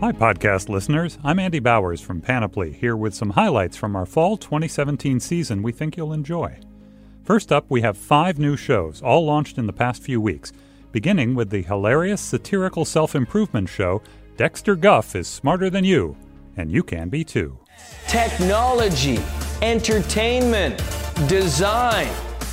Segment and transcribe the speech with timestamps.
[0.00, 1.18] Hi, podcast listeners.
[1.22, 5.72] I'm Andy Bowers from Panoply, here with some highlights from our fall 2017 season we
[5.72, 6.58] think you'll enjoy.
[7.22, 10.54] First up, we have five new shows, all launched in the past few weeks,
[10.90, 14.00] beginning with the hilarious satirical self improvement show
[14.38, 16.16] Dexter Guff is Smarter Than You,
[16.56, 17.58] and you can be too.
[18.08, 19.20] Technology,
[19.60, 20.78] entertainment,
[21.28, 22.08] design.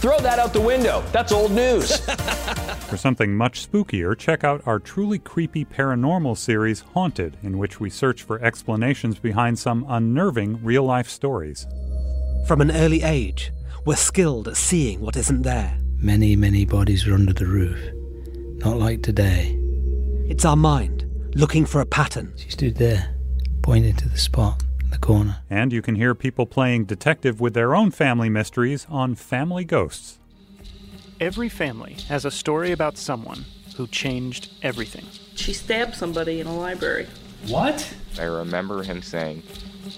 [0.00, 1.04] Throw that out the window.
[1.12, 1.98] That's old news.
[2.88, 7.90] For something much spookier, check out our truly creepy paranormal series, Haunted, in which we
[7.90, 11.66] search for explanations behind some unnerving real life stories.
[12.48, 13.52] From an early age,
[13.84, 15.76] we're skilled at seeing what isn't there.
[15.98, 17.78] Many, many bodies were under the roof.
[18.64, 19.54] Not like today.
[20.30, 22.32] It's our mind, looking for a pattern.
[22.38, 23.16] She stood there,
[23.62, 25.38] pointing to the spot in the corner.
[25.48, 30.18] And you can hear people playing detective with their own family mysteries on Family Ghosts.
[31.20, 33.44] Every family has a story about someone
[33.76, 35.04] who changed everything.
[35.36, 37.06] She stabbed somebody in a library.
[37.46, 37.94] What?
[38.18, 39.42] I remember him saying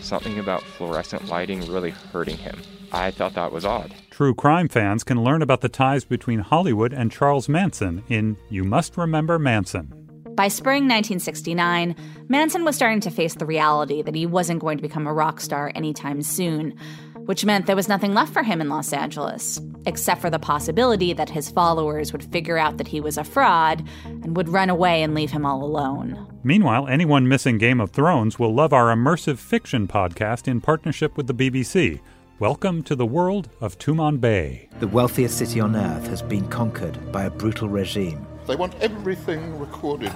[0.00, 2.58] something about fluorescent lighting really hurting him.
[2.92, 3.94] I thought that was odd.
[4.10, 8.62] True crime fans can learn about the ties between Hollywood and Charles Manson in You
[8.64, 9.95] Must Remember Manson.
[10.36, 11.96] By spring 1969,
[12.28, 15.40] Manson was starting to face the reality that he wasn't going to become a rock
[15.40, 16.76] star anytime soon,
[17.24, 21.14] which meant there was nothing left for him in Los Angeles, except for the possibility
[21.14, 25.02] that his followers would figure out that he was a fraud and would run away
[25.02, 26.30] and leave him all alone.
[26.44, 31.28] Meanwhile, anyone missing Game of Thrones will love our immersive fiction podcast in partnership with
[31.28, 31.98] the BBC.
[32.40, 34.78] Welcome to the world of Tumanbay.
[34.80, 38.26] The wealthiest city on earth has been conquered by a brutal regime.
[38.46, 40.12] They want everything recorded,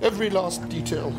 [0.00, 1.12] every last detail.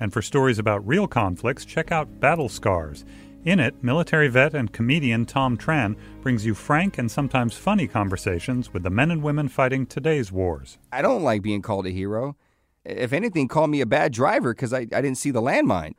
[0.00, 3.04] And for stories about real conflicts, check out Battle Scars.
[3.44, 8.72] In it, military vet and comedian Thom Tran brings you frank and sometimes funny conversations
[8.72, 10.78] with the men and women fighting today's wars.
[10.92, 12.36] I don't like being called a hero.
[12.84, 15.94] If anything, call me a bad driver because I, I didn't see the landmine.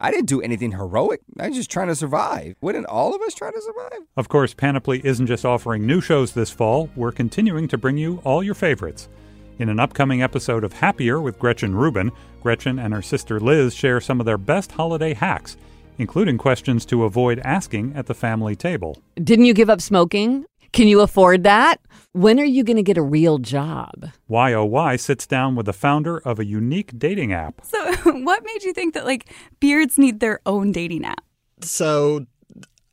[0.00, 1.20] I didn't do anything heroic.
[1.40, 2.54] I was just trying to survive.
[2.60, 4.06] Wouldn't all of us try to survive?
[4.16, 8.20] Of course, Panoply isn't just offering new shows this fall, we're continuing to bring you
[8.24, 9.08] all your favorites.
[9.58, 12.12] In an upcoming episode of Happier with Gretchen Rubin,
[12.42, 15.56] Gretchen and her sister Liz share some of their best holiday hacks,
[15.98, 19.02] including questions to avoid asking at the family table.
[19.16, 20.44] Didn't you give up smoking?
[20.72, 21.80] Can you afford that?
[22.12, 24.10] When are you going to get a real job?
[24.28, 27.60] YOY sits down with the founder of a unique dating app.
[27.64, 31.24] So, what made you think that like beards need their own dating app?
[31.62, 32.26] So,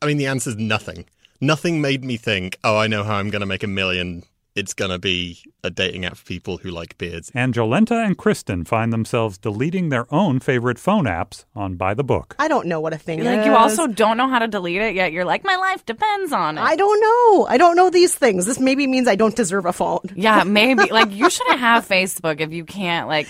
[0.02, 1.06] I mean, the answer is nothing.
[1.40, 4.22] Nothing made me think, oh, I know how I'm going to make a million
[4.56, 7.30] it's going to be a dating app for people who like beards.
[7.34, 12.02] And Jolenta and Kristen find themselves deleting their own favorite phone apps on By the
[12.02, 12.34] Book.
[12.38, 13.46] I don't know what a thing Like is.
[13.46, 15.12] you also don't know how to delete it yet.
[15.12, 16.62] You're like, my life depends on it.
[16.62, 17.46] I don't know.
[17.46, 18.46] I don't know these things.
[18.46, 20.00] This maybe means I don't deserve a phone.
[20.14, 20.90] yeah, maybe.
[20.90, 23.28] like you shouldn't have Facebook if you can't like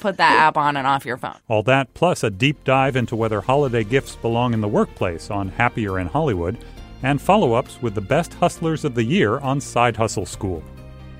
[0.00, 1.36] put that app on and off your phone.
[1.48, 5.48] All that plus a deep dive into whether holiday gifts belong in the workplace on
[5.48, 6.56] Happier in Hollywood,
[7.04, 10.62] and follow ups with the best hustlers of the year on Side Hustle School.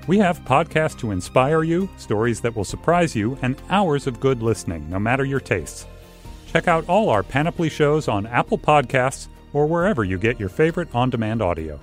[0.07, 4.43] We have podcasts to inspire you, stories that will surprise you, and hours of good
[4.43, 5.85] listening, no matter your tastes.
[6.47, 10.93] Check out all our Panoply shows on Apple Podcasts or wherever you get your favorite
[10.93, 11.79] on demand audio.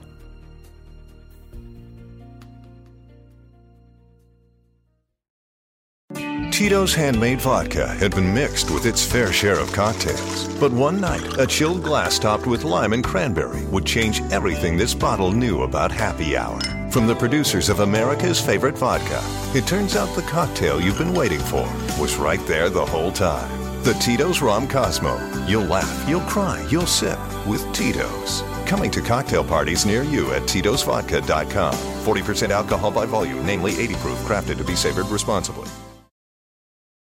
[6.63, 10.47] Tito's handmade vodka had been mixed with its fair share of cocktails.
[10.61, 14.95] But one night, a chilled glass topped with lime and cranberry would change everything this
[14.95, 16.61] bottle knew about happy hour.
[16.93, 19.21] From the producers of America's favorite vodka,
[19.59, 21.69] it turns out the cocktail you've been waiting for
[22.01, 23.51] was right there the whole time.
[23.83, 25.19] The Tito's Rom Cosmo.
[25.49, 28.45] You'll laugh, you'll cry, you'll sip with Tito's.
[28.67, 31.75] Coming to cocktail parties near you at Tito'sVodka.com.
[31.75, 35.67] 40% alcohol by volume, namely 80 proof, crafted to be savored responsibly.